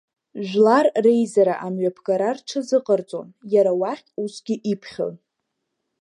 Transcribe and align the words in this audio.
Жәлар 0.47 0.85
реизара 1.05 1.55
амҩаԥгара 1.65 2.29
рҽазыҟа-рҵон, 2.37 3.27
иара 3.53 3.71
уахь 3.81 4.05
усгьы 4.23 4.55
иԥхьон. 4.71 5.15